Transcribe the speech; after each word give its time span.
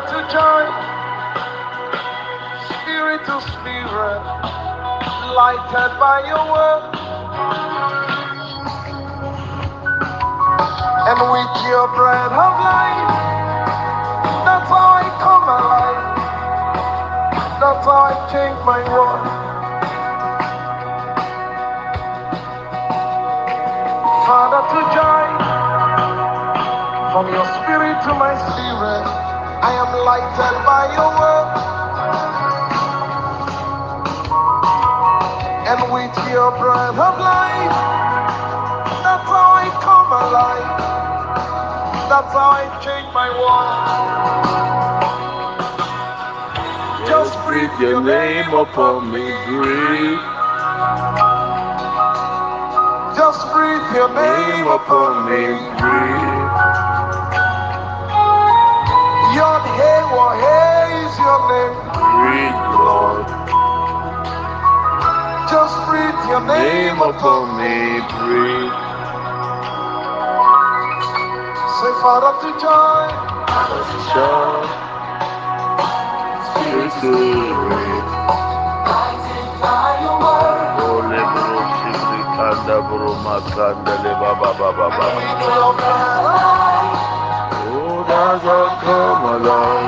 Father 0.00 0.22
to 0.22 0.32
join, 0.32 0.68
spirit 2.64 3.20
to 3.26 3.40
spirit, 3.52 4.22
lighted 5.36 5.92
by 6.00 6.24
your 6.26 6.44
word, 6.52 6.82
and 11.04 11.20
with 11.20 11.54
your 11.68 11.86
breath 11.94 12.32
of 12.32 12.54
life, 12.64 13.12
that's 14.46 14.70
how 14.70 14.88
I 14.96 15.04
come 15.20 15.44
alive, 15.44 16.32
that's 17.60 17.84
how 17.84 18.08
I 18.08 18.14
change 18.32 18.58
my 18.64 18.80
world. 18.88 19.26
Father 24.26 24.62
to 24.72 24.80
join, 24.96 25.30
from 27.12 27.32
your 27.34 27.44
spirit 27.60 28.02
to 28.04 28.14
my 28.14 28.34
spirit, 28.54 29.19
I 29.62 29.72
am 29.76 29.92
lighted 30.08 30.56
by 30.64 30.82
your 30.96 31.10
word. 31.20 31.48
And 35.68 35.80
with 35.92 36.16
your 36.32 36.50
breath 36.58 36.96
of 36.96 37.18
life, 37.20 37.74
that's 39.04 39.28
how 39.28 39.52
I 39.60 39.68
come 39.84 40.10
alive. 40.12 40.90
That's 42.08 42.32
how 42.32 42.50
I 42.56 42.64
change 42.84 43.08
my 43.12 43.28
world. 43.40 44.00
Just 47.06 47.34
breathe 47.46 47.74
your 47.80 48.00
name 48.00 48.54
upon 48.54 49.12
me, 49.12 49.26
breathe. 49.46 50.24
Just 53.16 53.42
breathe 53.52 53.88
your 53.94 54.08
name 54.14 54.66
upon 54.68 55.28
me, 55.28 55.44
breathe. 55.78 56.19
Your 61.26 61.40
name, 61.52 61.76
breathe, 61.94 62.62
Lord. 62.80 63.26
Just 65.50 65.76
breathe 65.88 66.20
your 66.30 66.42
name 66.46 67.00
upon 67.02 67.56
me, 67.58 68.00
breathe. 68.18 68.74
Say, 71.80 71.92
Father 72.02 72.34
to 72.42 72.50
joy, 72.60 73.06
spirit 76.54 76.92
to 77.02 77.12
spirit. 77.14 78.04
Ole 80.80 81.22
bro 81.32 81.58
shibri 81.78 82.22
kanda 82.36 82.78
bro 82.88 83.12
makanda 83.24 83.94
le 84.04 84.12
ba 84.20 84.32
ba 84.40 84.50
ba 84.58 84.70
ba 84.78 84.88
ba. 84.96 85.06
with 85.16 85.42
your 85.48 85.74
breath. 85.76 86.46
Oh, 87.52 88.04
does 88.08 88.42
I 88.44 88.64
come 88.84 89.24
alive? 89.34 89.86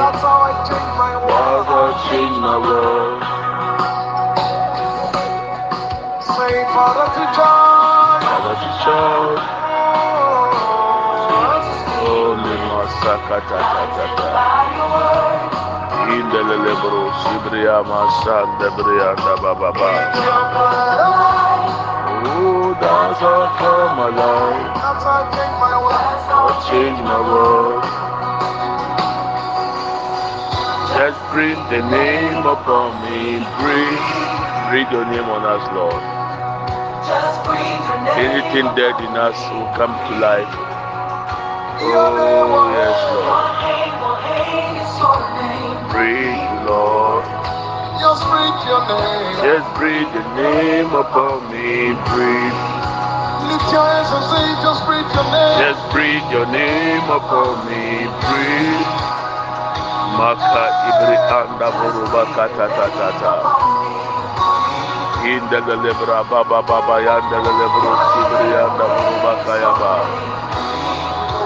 Change 2.10 2.36
my 2.38 2.56
world? 2.58 3.22
Say, 6.24 6.54
Father 6.74 7.08
to 7.16 7.24
joy. 7.36 8.12
Father 8.24 8.56
to 8.62 8.70
shout, 8.82 9.38
Ole 12.02 12.08
oh, 12.08 12.70
masaka 12.72 13.38
ta 13.48 13.58
ta 13.72 13.84
ta 13.96 14.06
ta. 14.16 14.28
Indelele 16.14 16.74
bro 16.82 17.02
shibri 17.20 17.62
amasanda 17.76 18.68
bri 18.76 18.96
anda 19.08 19.34
ba 19.42 19.52
ba 19.60 19.70
ba. 19.78 19.90
Oh, 22.24 22.74
does 22.80 23.22
I 23.22 23.40
come 23.58 23.98
alive? 24.08 24.74
That's 24.82 25.04
I 25.06 25.18
change 25.34 25.56
my 25.62 25.74
world. 25.84 26.20
I'll 26.36 26.54
change 26.68 26.98
my 27.06 27.20
world. 27.20 27.71
Breathe 31.32 31.56
the 31.70 31.80
name 31.88 32.44
upon 32.44 33.00
me. 33.08 33.40
Breathe. 33.56 34.04
Breathe 34.68 34.92
your 34.92 35.06
name 35.08 35.28
on 35.32 35.44
us, 35.48 35.64
Lord. 35.72 36.02
Anything 38.20 38.68
dead 38.76 39.00
in 39.00 39.16
us 39.16 39.40
will 39.48 39.72
come 39.72 39.96
to 39.96 40.12
life. 40.20 40.52
Oh, 41.80 42.68
yes, 42.76 43.00
Lord. 43.16 43.48
Breathe, 45.88 46.68
Lord. 46.68 47.24
Just 47.96 48.22
breathe 48.28 48.60
your 48.68 48.84
name. 48.92 49.32
Just 49.40 49.68
breathe 49.80 50.12
the 50.12 50.24
name 50.36 50.92
upon 50.92 51.48
me. 51.48 51.96
Breathe. 52.12 52.60
Lift 53.48 53.72
your 53.72 53.88
hands 53.88 54.12
and 54.12 54.24
say, 54.28 54.44
just 54.60 54.84
breathe 54.84 55.08
your 55.16 55.24
name. 55.32 55.56
Just 55.64 55.80
breathe 55.96 56.28
your 56.28 56.46
name 56.52 57.08
upon 57.08 57.64
me. 57.64 58.04
Breathe. 58.20 59.21
Maka 60.18 60.64
ibri 60.90 61.16
anda 61.30 61.68
buruba 61.72 62.22
kata 62.36 62.66
tata 62.76 62.86
tata. 63.20 63.34
Inda 65.24 65.60
lebra 65.64 66.22
baba 66.30 66.60
baba 66.62 66.96
yanda 67.00 67.38
lebro 67.40 67.92
sibri 68.12 68.48
yanda 68.54 68.86
buruba 68.92 69.32
kayaba. 69.46 69.94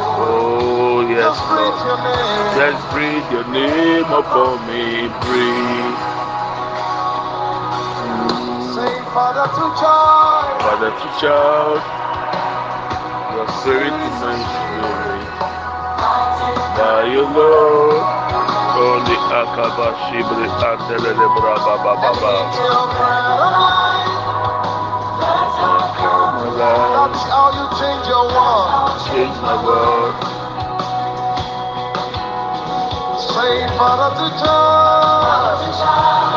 Oh 0.06 1.02
yes 1.08 1.38
Lord. 1.50 1.76
Just 2.56 2.82
breathe 2.92 3.28
your 3.32 3.46
name 3.52 4.06
upon 4.10 4.58
me. 4.68 5.08
Breathe. 5.24 5.98
Say, 8.74 8.94
Father 9.14 9.48
to 9.56 9.66
child. 9.80 10.62
Father 10.62 10.90
to 10.90 11.08
child. 11.20 11.82
Your 13.34 13.48
spirit 13.60 13.94
is 13.94 14.16
my 14.22 14.36
spirit. 14.40 15.28
By 16.76 17.04
your 17.12 17.28
Lord. 17.30 18.15
Holy 18.76 19.16
Akaba 19.40 19.88
Shibri 20.04 20.46
Andele 20.68 21.12
Lebra 21.16 21.54
Baba 21.64 21.92
Baba. 21.96 22.32
Your 22.60 22.84
breath 22.92 23.40
of 23.40 23.52
life. 23.56 24.36
Come 25.96 26.36
alive. 26.44 26.92
That's 27.10 27.24
how 27.32 27.48
you 27.56 27.66
change 27.80 28.04
your 28.06 28.26
world. 28.36 28.68
Change 29.08 29.36
my 29.40 29.56
world. 29.64 30.14
Say, 33.16 33.54
Father 33.80 34.10
to 34.20 34.26
child. 34.44 35.60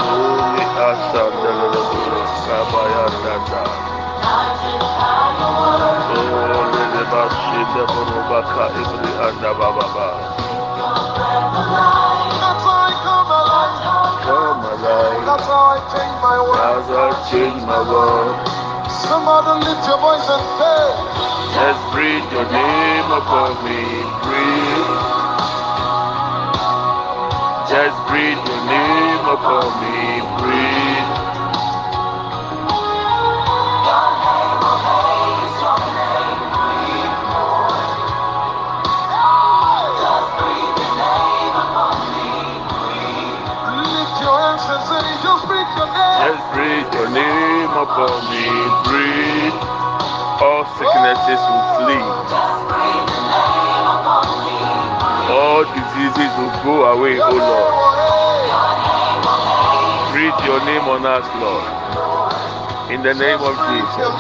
Holy 0.08 0.66
Asandele 0.88 1.68
Lebra 1.76 2.24
Kabaya 2.48 3.06
Dada. 3.24 3.64
Holy 6.08 6.84
Leba 6.96 7.24
Shinde 7.36 7.84
Burubaka 7.92 8.66
Ibri 8.80 9.12
Anda 9.28 9.52
Baba 9.60 9.88
Baba. 9.96 10.40
That's 15.40 15.48
how 15.48 15.72
I 15.72 15.80
change 15.96 16.20
my 16.20 16.36
world. 16.36 16.60
As 16.60 16.88
I 16.92 17.16
change 17.32 17.64
my 17.64 17.80
world. 17.80 18.36
Somebody 19.08 19.72
lift 19.72 19.88
your 19.88 19.96
voice 20.04 20.28
and 20.28 20.44
say, 20.60 20.84
Just 21.56 21.80
breathe 21.96 22.28
your 22.36 22.44
name 22.52 23.08
upon 23.08 23.56
me. 23.64 23.80
Breathe. 24.20 25.00
Just 27.72 27.96
breathe 28.12 28.36
your 28.52 28.64
name 28.68 29.24
upon 29.32 29.72
me. 29.80 30.20
Breathe. 30.44 30.79
Upon 47.80 48.12
me. 48.28 48.44
Breathe. 48.92 49.56
All 50.44 50.64
sicknesses 50.76 51.40
will 51.40 51.66
flee. 51.80 52.08
All 55.32 55.64
diseases 55.64 56.32
will 56.36 56.56
go 56.64 56.76
away, 56.92 57.20
O 57.20 57.32
Lord. 57.32 57.74
Breathe 60.12 60.40
your 60.44 60.60
name 60.68 60.86
on 60.92 61.06
us, 61.08 61.24
Lord. 61.40 61.68
In 62.92 63.04
the 63.04 63.14
name 63.14 63.40
of 63.40 63.56
Jesus. 63.72 64.12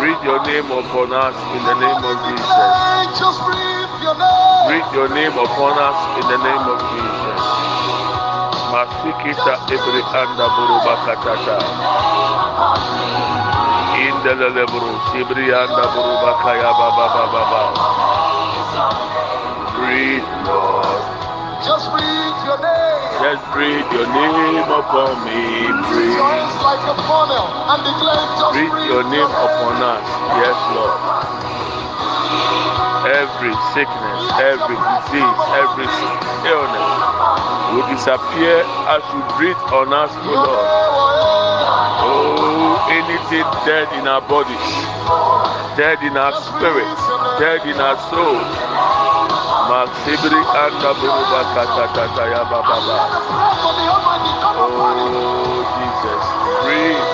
Breathe 0.00 0.22
your 0.24 0.42
name 0.46 0.70
upon 0.74 1.12
us 1.12 1.36
in 1.54 1.62
the 1.70 1.76
name 1.78 2.02
of 2.02 2.16
Jesus. 2.26 3.20
Just 3.20 3.38
breathe 3.46 3.94
your 4.02 4.16
name. 4.18 4.66
Breathe 4.66 4.90
your 4.94 5.08
name 5.14 5.36
upon 5.38 5.78
us 5.78 5.98
in 6.18 6.26
the 6.30 6.38
name 6.42 6.64
of 6.66 6.78
Jesus. 6.90 7.69
Masikita 8.70 9.54
ibri 9.66 10.02
anda 10.14 10.46
buruba 10.54 10.94
katata. 11.02 11.56
Indelele 13.98 14.62
buru 14.70 14.94
sibri 15.10 15.50
anda 15.50 15.84
buruba 15.90 16.32
kaya 16.42 16.70
baba 16.78 17.06
baba 17.14 17.42
baba. 17.50 17.62
Breathe, 19.74 20.30
Lord. 20.46 21.02
Just 21.66 21.90
breathe 21.90 22.38
your 22.46 22.58
name. 22.62 23.02
Just 23.20 23.44
breathe 23.52 23.90
your 23.90 24.06
name 24.06 24.70
upon 24.70 25.18
me. 25.26 25.66
Breathe. 25.90 26.14
your 26.14 26.30
hands 26.30 26.56
like 26.62 26.84
a 26.86 26.96
funnel 27.10 27.46
and 27.74 27.80
declare, 27.82 28.24
just 28.38 28.52
Breathe 28.54 28.70
breathe 28.70 28.86
your 28.86 29.04
name 29.10 29.32
upon 29.34 29.82
us. 29.82 30.06
Yes, 30.46 30.58
Lord. 30.78 30.94
every 33.10 33.54
sickness, 33.74 34.22
every 34.38 34.78
disease, 34.78 35.40
every 35.58 35.88
illness 36.46 36.89
will 37.72 37.86
disappear 37.88 38.62
as 38.90 39.02
you 39.14 39.20
breathe 39.38 39.62
on 39.70 39.92
us, 39.94 40.10
O 40.26 40.32
Lord. 40.34 40.68
Oh, 42.02 42.88
anything 42.90 43.46
dead 43.66 43.86
in 43.98 44.06
our 44.08 44.22
bodies, 44.26 44.70
dead 45.76 46.02
in 46.02 46.16
our 46.16 46.34
spirit, 46.42 46.90
dead 47.38 47.62
in 47.68 47.78
our 47.78 47.98
soul. 48.10 48.40
Maxibri 49.70 50.42
anda 50.64 50.90
buruba 50.98 51.40
kata 51.54 51.86
kata 51.94 52.24
ya 52.32 52.42
baba. 52.50 52.76
Oh 54.58 55.62
Jesus, 55.78 56.24
breathe, 56.66 57.06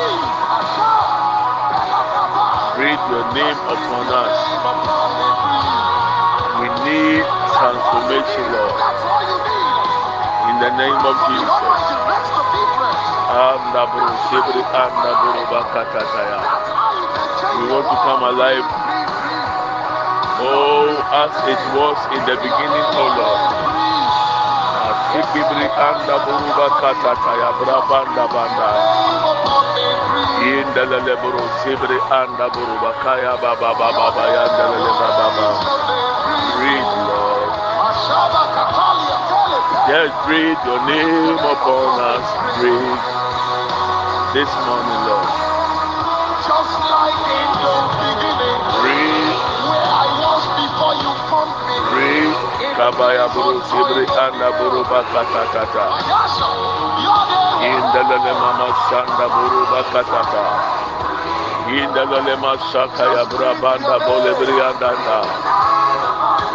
breathe 2.81 3.05
your 3.12 3.26
name 3.37 3.61
upon 3.69 4.06
us. 4.09 4.37
We 6.61 6.69
need 6.88 7.25
transformation, 7.61 8.47
Lord. 8.52 9.36
In 10.56 10.62
the 10.62 10.73
name 10.79 10.97
of 11.05 11.17
Jesus. 11.29 11.53
We 17.61 17.64
want 17.69 17.87
to 17.88 17.97
come 18.05 18.23
alive 18.25 18.64
Oh, 20.41 20.88
as 21.12 21.32
it 21.49 21.61
was 21.79 21.99
in 22.12 22.23
the 22.29 22.37
beginning, 22.37 22.88
O 23.00 23.05
Lord. 23.17 23.73
Indalele 30.44 31.14
buru 31.23 31.43
sibri 31.62 31.99
anda 32.11 32.47
buruba 32.52 32.93
kaya 33.05 33.37
baba 33.43 33.75
baba 33.79 33.88
baba 33.97 34.25
ya 34.35 34.44
dalele 34.56 34.93
baba. 35.00 35.76
Breathe, 36.56 36.94
Lord. 37.09 37.52
Yes, 39.88 40.11
breathe 40.27 40.59
your 40.67 40.81
name 40.87 41.38
upon 41.38 42.00
us. 42.00 42.27
Breathe 42.59 43.00
this 44.35 44.50
morning, 44.67 45.00
Lord. 45.06 45.31
Just 46.47 46.75
like 46.91 47.21
in 47.35 47.50
the 47.62 47.77
beginning, 48.03 48.61
Breathe, 48.83 49.38
where 49.69 49.91
I 50.03 50.06
was 50.23 50.44
before 50.59 50.94
you 51.03 51.12
formed 51.31 51.59
me. 51.69 51.77
breathe. 51.93 52.37
Kabaya 52.79 53.27
buru 53.35 53.61
sibri 53.71 54.06
anda. 54.17 54.50
Ayasha, 55.94 56.49
you're 57.03 57.25
there. 57.31 57.71
Indalele 57.73 58.33
mama 58.43 58.69
shanda 58.88 59.27
buruba 59.35 59.81
katata. 59.93 60.44
Indalele 61.69 62.37
masaka 62.43 63.05
ya 63.15 63.25
brabanda 63.27 63.97
bole 64.06 64.33
briandanda. 64.41 65.19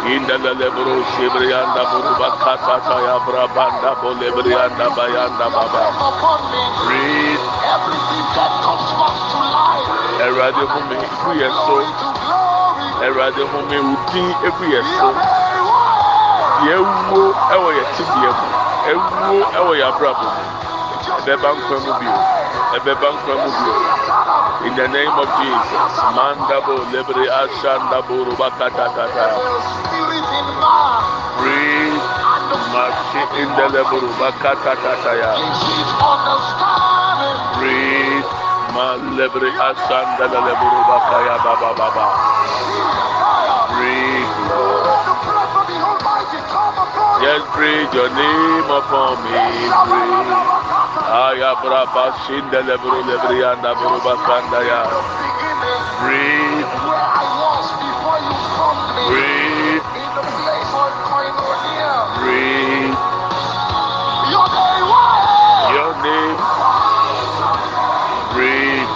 Indalele 0.02 0.66
buru 0.74 1.04
sibrianda 1.14 1.82
buruba 1.92 2.28
katata 2.42 2.96
ya 3.06 3.16
brabanda 3.22 3.94
bole 4.02 4.28
brianda 4.34 4.90
bayanda 4.96 5.46
baba. 5.50 5.82
Upon 5.94 6.40
me, 6.50 6.62
Breathe, 6.82 7.46
everything 7.74 8.26
that 8.34 8.52
comes 8.66 8.88
back 8.98 9.16
to 9.30 9.38
life. 9.38 9.88
Erade 10.26 10.62
humi 10.72 10.96
ibu 11.06 11.30
yɛ 11.38 11.48
so. 11.54 11.74
Glory 11.78 11.90
to 12.02 12.08
glory. 12.18 12.88
Erade 13.06 13.42
humi 13.52 13.78
udi 13.78 14.24
ebu 14.48 14.64
yɛ 14.74 14.82
so. 14.82 15.06
You're 15.06 15.14
very 15.14 15.62
wise. 15.70 16.62
Deɛ 16.66 16.74
ewuo 16.82 17.24
ɛwɔ 17.54 17.68
yɛ 17.78 17.84
tibia 17.94 18.30
mu. 18.38 18.46
Ewuo 18.90 19.38
ɛwɔ 19.58 19.72
yɛ 19.80 19.84
abrabɔ 19.86 20.26
mu. 20.34 20.42
Ɛbɛba 21.18 21.48
nkwa 21.56 21.76
mu 21.86 21.92
bio. 22.00 22.18
Ɛbɛba 22.74 23.08
nkwa 23.14 23.34
mu 23.42 23.50
bio. 23.54 23.74
In 24.66 24.74
the 24.76 24.88
name 24.88 25.10
of 25.10 25.28
Jesus. 25.40 25.92
Mandabo 26.16 26.84
lebre 26.92 27.26
ashanda 27.30 28.02
buruba 28.08 28.50
katatata. 28.58 29.26
Spirit 29.86 30.26
in 30.38 30.48
man. 30.62 31.02
Breathe. 31.38 32.02
Mashi 32.74 33.22
indeleburu 33.42 34.10
bakatataya. 34.20 35.30
Receive 35.38 35.92
understanding. 36.12 37.38
Breathe. 37.58 38.28
Malebre 38.74 39.50
ashanda 39.68 40.26
leburu 40.30 40.80
bakaya 40.90 41.36
baba 41.44 41.70
baba. 41.78 42.06
Breathe, 43.74 44.36
Lord. 44.50 44.86
The 45.06 45.14
the. 45.24 47.20
Just 47.22 47.46
breathe 47.54 47.92
your 47.94 48.10
name 48.10 48.70
upon 48.70 49.22
me. 49.24 49.30
Breathe. 49.32 50.51
Aya 51.12 51.52
braba 51.60 52.16
shindeleburu 52.24 53.04
lebrianda 53.04 53.76
buru 53.76 54.00
bakandaya. 54.00 54.80
Beginning 54.88 55.84
Breathe. 56.00 56.64
Breathe. 59.12 59.84
Breathe. 62.16 62.96
Your 65.76 65.92
name. 66.00 66.36
Breathe. 68.32 68.88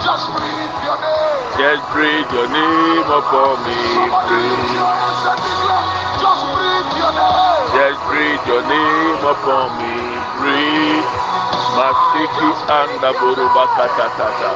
Just 0.00 0.24
breathe 0.32 0.76
your 0.88 0.96
name. 1.04 1.52
Just 1.60 1.84
breathe 1.92 2.32
your 2.32 2.48
name 2.48 3.08
upon 3.12 3.60
me. 3.60 3.76
Breathe. 4.24 4.72
Just 7.76 8.00
breathe 8.08 8.40
your 8.48 8.64
name 8.64 9.20
upon 9.20 9.68
me. 9.76 10.07
Breathe. 10.38 11.04
Masiki 11.76 12.50
anda 12.70 13.10
buruba 13.20 13.64
katatata. 13.76 14.50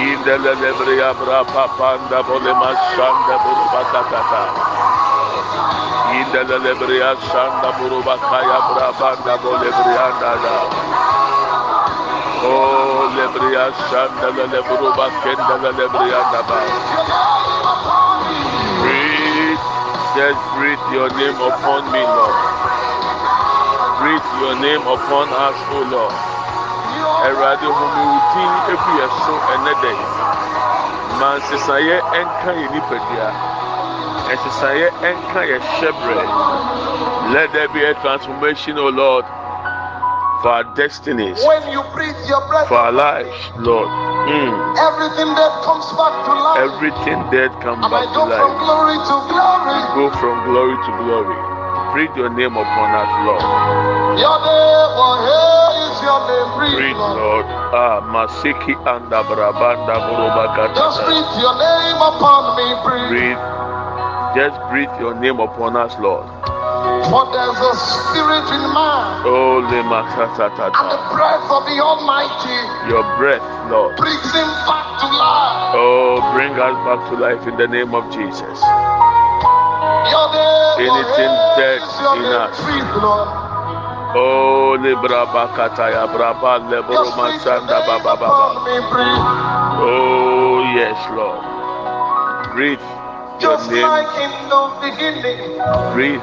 Indele 0.00 0.54
lebreya 0.62 1.14
bra 1.18 1.44
papanda 1.44 2.22
bole 2.26 2.52
mashanda 2.60 3.36
buruba 3.44 3.82
katata. 3.92 4.42
Indele 6.18 6.58
lebreya 6.64 7.16
shanda 7.30 7.70
buruba 7.78 8.16
kaya 8.30 8.58
bra 8.68 8.88
banda 9.00 9.34
bole 9.42 9.70
brianda 9.78 10.32
da. 10.44 10.56
Oh 12.44 13.10
lebreya 13.16 13.66
shanda 13.90 14.28
le 14.36 14.60
buruba 14.68 15.06
kenda 15.22 15.56
le 15.78 15.86
brianda 15.94 16.40
ba. 16.48 16.60
Breathe. 18.82 19.58
Just 20.16 20.40
breathe 20.56 20.86
your 20.92 21.10
name 21.18 21.40
upon 21.40 21.92
me, 21.92 22.02
Lord. 22.02 22.77
Breathe 23.98 24.28
your 24.40 24.54
name 24.60 24.82
upon 24.82 25.28
us, 25.30 25.58
O 25.74 25.82
Lord. 25.90 26.14
Awurade 27.26 27.66
home 27.66 27.98
wo 28.10 28.18
din 28.34 28.52
efi 28.74 28.92
yɛ 29.00 29.06
so 29.26 29.34
ɛnɛ 29.54 29.72
dɛ 29.82 29.90
yi. 29.98 30.06
Ma 31.20 31.28
nsesaeɛ 31.38 31.96
ɛnka 32.20 32.50
yɛ 32.60 32.66
nipadua. 32.74 33.28
Nsesaeɛ 34.30 34.88
ɛnka 35.08 35.40
yɛ 35.50 35.58
hyɛbrɛ. 35.78 36.22
Let 37.34 37.52
there 37.52 37.68
be 37.68 37.84
a 37.84 37.94
transformation, 38.02 38.78
O 38.78 38.88
Lord, 38.88 39.24
for 40.42 40.50
our 40.50 40.64
destinies, 40.76 41.42
When 41.44 41.70
you 41.72 41.82
breathe 41.94 42.16
your 42.28 42.46
breath, 42.48 42.68
for 42.68 42.78
our 42.78 42.92
lives, 42.92 43.34
Lord. 43.58 43.88
Mm. 43.88 44.54
everything 44.78 45.34
that 45.34 45.52
comes 45.64 45.86
back 45.98 46.14
to 46.26 46.32
life. 46.34 46.58
Everything 46.70 47.18
that 47.34 47.50
comes 47.62 47.82
And 47.84 47.90
back 47.92 48.06
to 48.08 48.14
go 48.14 48.24
from 48.30 48.52
life. 48.52 48.60
glory 48.62 48.96
to 49.10 49.16
glory. 49.26 49.80
Go 49.98 50.06
from 50.20 50.36
glory 50.46 50.76
to 50.86 50.92
glory. 51.02 51.47
Breathe 51.98 52.14
your 52.14 52.30
name 52.30 52.54
upon 52.54 52.94
us, 52.94 53.10
Lord. 53.26 53.42
Your 54.22 54.38
name, 54.38 54.94
oh, 55.02 55.18
is 55.82 55.98
your 55.98 56.22
name. 56.30 56.46
Breathe, 56.54 56.78
Breathe, 56.78 56.94
Lord. 56.94 57.42
Lord. 57.42 57.46
Ah, 57.74 57.98
Masiki 58.14 58.70
and 58.86 59.10
Brabanda 59.10 59.98
Just 60.78 61.02
breathe 61.02 61.26
your 61.42 61.58
name 61.58 61.98
upon 61.98 62.54
me. 62.54 62.70
Breathe. 62.86 63.34
Breathe. 63.34 63.42
Just 64.38 64.54
breathe 64.70 64.94
your 65.02 65.18
name 65.18 65.42
upon 65.42 65.74
us, 65.74 65.90
Lord. 65.98 66.22
For 67.10 67.26
there's 67.34 67.58
a 67.66 67.74
spirit 67.74 68.46
in 68.46 68.62
man. 68.70 69.26
Oh, 69.26 69.58
And 69.66 69.74
the 69.74 71.02
breath 71.10 71.50
of 71.50 71.66
the 71.66 71.82
Almighty 71.82 72.62
Your 72.86 73.02
breath, 73.18 73.42
Lord. 73.74 73.98
brings 73.98 74.22
him 74.30 74.46
back 74.70 74.86
to 75.02 75.06
life. 75.18 75.74
Oh, 75.74 76.22
bring 76.30 76.54
us 76.62 76.78
back 76.86 77.10
to 77.10 77.18
life 77.18 77.42
in 77.50 77.58
the 77.58 77.66
name 77.66 77.90
of 77.90 78.06
Jesus. 78.14 78.62
Oh, 80.78 80.82
Anything 80.86 81.34
dead 81.56 81.82
in 82.14 82.26
us. 82.32 82.56
Oh, 84.14 84.76
Librabakataya 84.80 86.06
Braba 86.12 86.58
Just 86.92 87.20
breathe 87.20 87.44
your 87.46 87.62
Leboromashanda 87.62 87.68
name 87.68 88.04
Baba 88.04 88.16
Baba. 88.16 88.50
Oh, 89.80 90.62
yes, 90.74 90.98
Lord. 91.12 91.44
Breathe 92.54 92.80
Just 93.40 93.70
name. 93.70 93.82
like 93.82 94.08
in 94.18 94.32
the 94.48 94.62
beginning, 94.82 95.58
Breathe. 95.92 96.20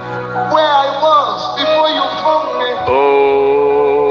where 0.51 0.71
I 0.83 0.87
was 1.01 1.31
before 1.59 1.89
you 1.89 2.05
found 2.23 2.49
me. 2.59 2.71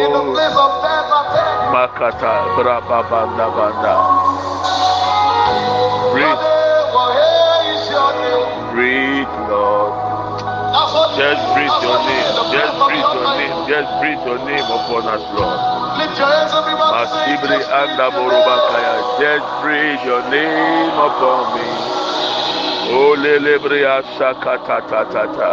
In 0.05 0.11
the 0.13 0.23
Oh, 0.23 0.35
place 0.35 0.57
of 0.57 0.71
death, 0.83 1.11
I 1.11 1.23
tell 1.35 1.55
you. 1.65 1.73
Makata 1.75 2.35
Braba 2.57 3.01
Banda 3.11 3.47
Banda. 3.57 3.95
Breathe, 6.13 6.41
name, 6.41 7.13
hey, 7.19 7.75
is 7.75 7.91
your 7.91 8.13
name. 8.23 8.51
breathe, 8.73 9.35
Lord. 9.51 9.84
That's 11.17 11.41
what 11.47 11.55
you 11.55 11.55
Just 11.55 11.55
breathe 11.55 11.79
your 11.87 11.99
name. 12.07 12.27
Just 12.35 12.51
breath 12.51 12.75
of 12.75 12.79
the 12.79 12.87
breathe 12.91 13.11
your 13.15 13.29
name. 13.39 13.57
Just 13.71 13.91
breathe 14.01 14.23
your 14.27 14.41
name 14.43 14.67
upon 14.67 15.03
us, 15.07 15.23
Lord. 15.31 15.61
Lift 15.99 16.19
your 16.19 16.27
hands, 16.27 16.53
everybody. 16.55 17.07
Say, 17.07 17.39
Masibri 17.39 17.59
just 17.59 17.71
breathe 17.71 17.91
anda 17.91 18.09
your 18.11 18.31
name. 18.31 19.05
Just 19.23 19.47
breathe 19.63 20.03
your 20.05 20.23
name 20.31 20.97
upon 20.99 21.43
me. 21.55 21.69
Olelebria 22.95 24.03
shakatatata. 24.19 25.53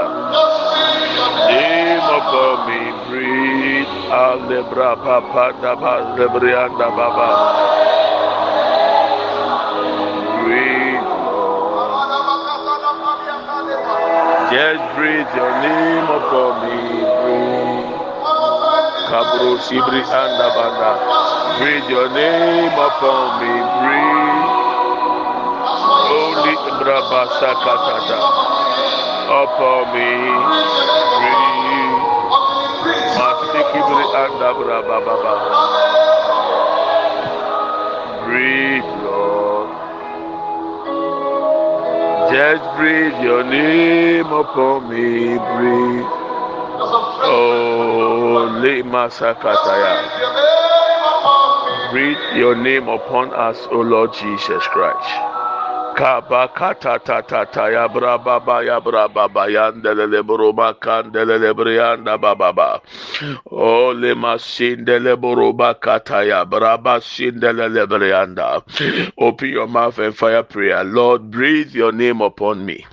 Name 1.49 2.05
upon 2.17 2.55
me, 2.67 2.81
breathe. 3.07 3.91
Alebra 4.11 4.95
papa 4.97 5.53
daba 5.61 5.93
lebrianda 6.17 6.89
baba. 6.97 7.90
Breathe 14.95 15.31
your 15.35 15.53
name 15.61 16.03
upon 16.03 16.51
me. 16.67 16.79
Kabro 19.07 19.55
sibri 19.67 20.01
anda 20.03 20.47
banda. 20.55 20.91
Breathe 21.59 21.89
your 21.89 22.09
name 22.11 22.73
upon 22.75 23.27
me, 23.39 23.53
breathe. 23.79 24.51
Holy 26.11 26.55
Brabasa 26.79 27.51
Katata. 27.63 28.19
Upon 29.41 29.83
me, 29.95 30.11
breathe. 31.19 31.95
Masikibri 33.15 34.05
anda 34.23 34.49
brababa. 34.59 35.33
Breathe, 38.25 38.91
Just 42.33 42.63
breathe 42.77 43.21
your 43.21 43.43
name 43.43 44.27
upon 44.27 44.89
me, 44.89 45.35
breathe. 45.35 46.05
Oh, 47.23 48.47
Lema. 48.63 49.11
Breathe 51.91 52.37
your 52.37 52.55
name 52.55 52.87
upon 52.87 53.33
us, 53.33 53.57
O 53.71 53.81
Lord 53.81 54.13
Jesus 54.13 54.63
Christ. 54.67 55.30
Kaba 55.95 56.47
kata 56.47 56.99
ta 56.99 57.21
ta 57.21 57.43
ta 57.45 57.67
ya 57.69 57.87
bra 57.87 58.17
ba 58.17 58.39
ya 58.63 58.79
bra 58.79 59.07
ba 59.07 59.27
ba 59.27 59.47
ya 59.49 59.71
ndelele 59.71 60.23
buruba 60.23 60.73
kandelele 60.79 61.53
brianda 61.53 62.17
ba 62.17 62.35
ba 62.35 62.51
ba. 62.53 62.81
O 63.51 63.91
le 63.93 64.13
masindele 64.15 65.15
buruba 65.15 65.73
kata 65.79 66.23
ya 66.23 66.45
bra 66.45 66.77
ba 66.77 66.99
sindelele 67.01 67.85
brianda. 67.87 68.61
Open 69.17 69.49
your 69.49 69.67
mouth 69.67 69.99
and 69.99 70.15
fire 70.15 70.43
prayer. 70.43 70.83
Lord, 70.83 71.29
breathe 71.31 71.73
your 71.75 71.91
name 71.91 72.21
upon 72.21 72.65
me. 72.65 72.85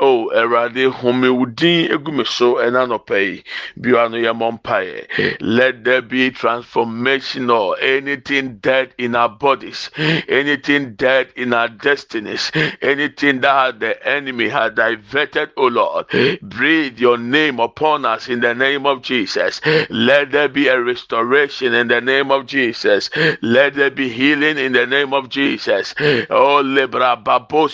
O 0.00 0.30
awurade 0.34 0.90
home 0.90 1.28
wo 1.28 1.46
din 1.46 1.88
egu 1.90 2.12
me 2.12 2.24
so 2.24 2.54
ɛna 2.56 2.86
nɔpɛ 2.86 3.18
yi. 3.18 3.42
Bia 3.80 4.08
no 4.08 4.16
yɛ 4.18 4.32
mɔ 4.36 4.60
mpaeɛ 4.60 5.36
let 5.40 5.84
there 5.84 6.02
be 6.02 6.30
transformation 6.30 7.48
or 7.48 7.78
anything 7.80 8.58
dead 8.58 8.92
in 8.98 9.14
our 9.14 9.28
bodies 9.28 9.90
anything 10.28 10.94
dead 10.94 11.28
in 11.36 11.54
our 11.54 11.68
destinies 11.68 12.50
anything 12.82 13.40
that 13.40 13.80
the 13.80 14.06
enemy 14.06 14.48
had 14.48 14.74
diverted 14.74 15.50
o 15.56 15.66
lord. 15.66 16.06
Breathe 16.42 16.98
your 16.98 17.16
name 17.18 17.58
upon 17.60 18.04
us 18.04 18.28
in 18.28 18.40
the 18.40 18.54
name 18.54 18.86
of 18.86 19.02
jesus. 19.02 19.60
Let 19.88 20.30
there 20.32 20.48
be 20.48 20.68
a 20.68 20.80
restoration 20.80 21.72
in 21.74 21.88
the 21.88 22.00
name 22.00 22.30
of 22.30 22.46
jesus. 22.46 23.08
Let 23.40 23.74
there 23.74 23.90
be 23.90 24.08
healing 24.08 24.58
in 24.58 24.72
the 24.72 24.86
name 24.86 25.14
of 25.14 25.28
jesus. 25.30 25.94
Oh 26.30 26.62
lebra 26.62 27.22
babo 27.22 27.68